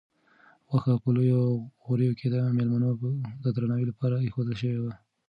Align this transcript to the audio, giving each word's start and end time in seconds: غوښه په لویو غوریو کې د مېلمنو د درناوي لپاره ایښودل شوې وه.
غوښه 0.69 0.93
په 1.03 1.09
لویو 1.15 1.41
غوریو 1.83 2.17
کې 2.19 2.27
د 2.29 2.35
مېلمنو 2.57 2.91
د 3.43 3.45
درناوي 3.55 3.85
لپاره 3.91 4.15
ایښودل 4.23 4.55
شوې 4.61 4.79
وه. 4.83 4.93